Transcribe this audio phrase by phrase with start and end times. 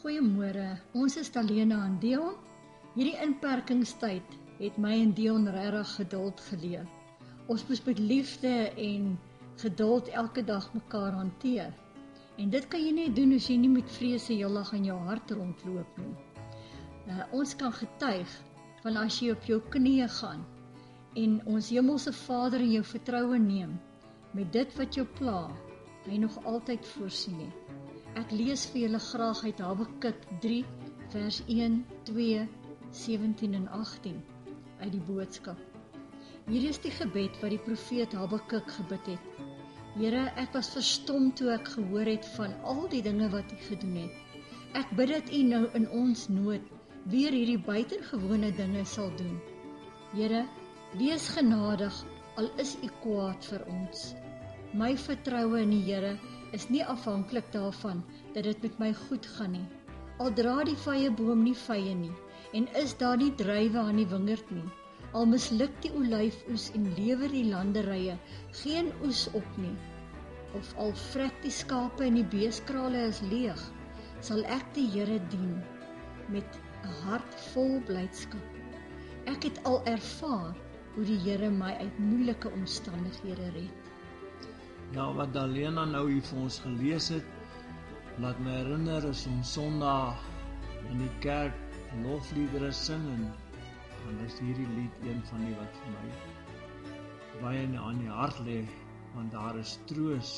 [0.00, 0.78] Goeiemôre.
[0.96, 2.36] Ons is Talena en Dion.
[2.94, 6.86] Hierdie inperkingstyd het my en Dion regtig geduld geleer.
[7.52, 9.10] Ons moet met liefde en
[9.60, 11.74] geduld elke dag mekaar hanteer.
[12.40, 15.34] En dit kan jy net doen as jy nie met vrese heeldag in jou hart
[15.36, 16.14] rondloop nie.
[17.04, 18.36] Uh, ons kan getuig
[18.80, 20.46] van as jy op jou knieë gaan
[21.20, 23.76] en ons hemelse Vader in jou vertroue neem
[24.32, 25.50] met dit wat jou pla,
[26.08, 27.79] hy nog altyd voorsien het.
[28.18, 30.56] Ek lees vir julle graag uit Habakuk 3
[31.12, 31.74] vers 1,
[32.08, 32.46] 2,
[33.00, 34.16] 17 en 18
[34.80, 35.60] uit die boodskap.
[36.48, 39.38] Hier is die gebed wat die profeet Habakuk gebid het.
[39.94, 43.94] Here, ek was verstom toe ek gehoor het van al die dinge wat U gedoen
[44.00, 44.42] het.
[44.82, 46.66] Ek bid dat U nou in ons nood
[47.14, 49.38] weer hierdie buitengewone dinge sal doen.
[50.16, 50.42] Here,
[50.98, 52.02] wees genadig
[52.42, 54.10] al is U kwaad vir ons.
[54.74, 56.16] My vertroue in die Here
[56.56, 58.02] is nie afhanklik daarvan
[58.34, 59.66] dat dit met my goed gaan nie.
[60.18, 62.12] Al dra die vrye boom nie vrye nie
[62.58, 64.66] en is daar nie druiwe aan die wingerd nie.
[65.12, 68.16] Al misluk die olyfoes en lewer die landerye
[68.62, 69.74] geen oes op nie.
[70.58, 73.60] Of al vrek die skape en die beeskrale is leeg,
[74.26, 75.60] sal ek die Here dien
[76.34, 78.58] met 'n hart vol blydskap.
[79.30, 80.56] Ek het al ervaar
[80.94, 83.89] hoe die Here my uit moeilike omstandighede red.
[84.90, 87.26] Ja, wat Dalena nou hier vir ons gelees het,
[88.18, 90.18] laat my herinner is om Sondag
[90.90, 91.54] in die kerk
[92.02, 93.28] lofliedere sing en
[94.02, 96.08] dan is hierdie lied een van die wat vir my
[97.40, 98.58] baie aan die hart lê,
[99.14, 100.32] want daar is troos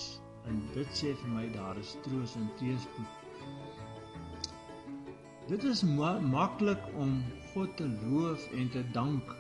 [0.51, 3.19] en dit sê vir my daar is troos en teëspoed.
[5.49, 7.23] Dit is ma maklik om
[7.55, 9.33] God te loof en te dank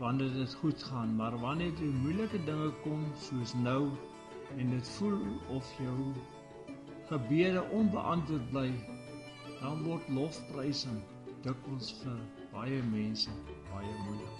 [0.00, 3.90] wanneer dit goed gaan, maar wanneer die moeilike dinge kom soos nou
[4.56, 5.20] en dit voel
[5.52, 5.96] of jou
[7.10, 8.70] gebede onbeantwoord bly,
[9.60, 11.02] dan word lofprysing
[11.44, 12.16] dikwels vir
[12.54, 13.32] baie mense
[13.68, 14.36] baie moeilik.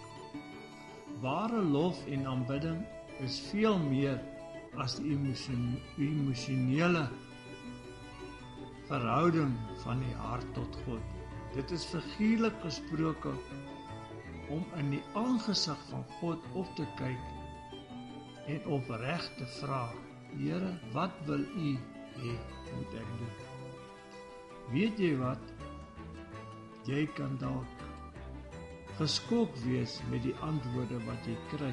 [1.20, 2.80] Ware lof en aanbidding
[3.20, 4.16] is veel meer
[4.80, 7.04] as die emosionele
[8.88, 9.52] verhouding
[9.84, 11.16] van die hart tot God.
[11.52, 13.34] Dit is figuurlik gesproke
[14.50, 19.84] om in die aangesig van God op te kyk en opreg te vra:
[20.34, 21.70] Here, wat wil U
[22.18, 22.34] hê
[22.74, 23.36] moet ek doen?
[24.74, 25.54] Weet jy wat?
[26.86, 27.86] Jy kan dalk
[29.00, 31.72] geskok wees met die antwoorde wat jy kry,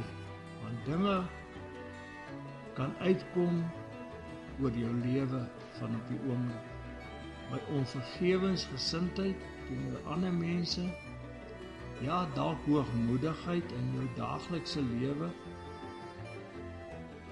[0.63, 1.17] want dinge
[2.77, 3.61] kan uitkom
[4.61, 5.41] oor jou lewe
[5.79, 6.73] van op die oomblik.
[7.51, 10.83] My onvergewensgesindheid teenoor ander mense
[12.05, 15.31] Ja, dalk hoogmoedigheid in jou daaglikse lewe.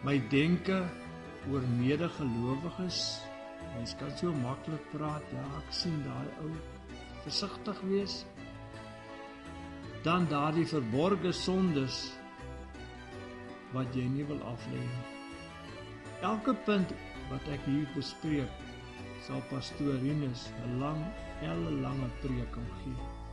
[0.02, 0.80] My denke
[1.52, 3.02] oor medegelowiges.
[3.76, 5.26] Mens kan so maklik praat.
[5.34, 6.50] Ja, ek sien daai ou
[7.26, 8.24] versigtig wees.
[10.06, 12.00] Dan daardie verborgde sondes
[13.74, 15.04] wat jy nie wil aflê nie.
[16.26, 16.94] Elke punt
[17.30, 18.62] wat ek hier bespreek,
[19.28, 21.06] sal pastoor Rinus 'n lang,
[21.42, 23.25] ellelange preek gee.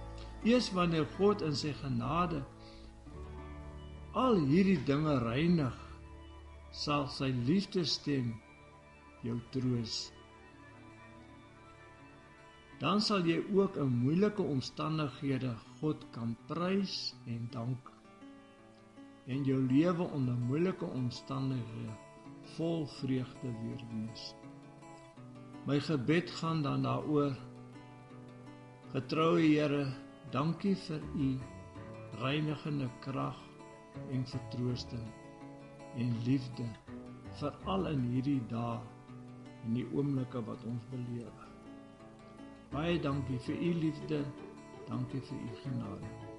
[0.43, 2.43] Eers wanneer God in sy genade
[4.19, 5.77] al hierdie dinge reinig,
[6.75, 8.33] sal sy liefdesstem
[9.25, 10.11] jou troos.
[12.83, 17.93] Dan sal jy ook in moeilike omstandighede God kan prys en dank.
[19.31, 21.95] En jou lewe onder moeilike omstandighede
[22.57, 24.33] vol vreugde weer wees.
[25.71, 27.37] My gebed gaan dan daaroor
[28.93, 29.87] Getroue Here,
[30.31, 31.39] Dankie vir u
[32.21, 33.39] reinigende krag
[34.11, 35.09] en vertroosting
[35.97, 36.65] en liefde
[37.41, 38.81] veral in hierdie dae
[39.65, 41.49] en die oomblikke wat ons beleef.
[42.73, 44.25] Baie dankie vir u liefde.
[44.89, 46.32] Dankie vir u genade.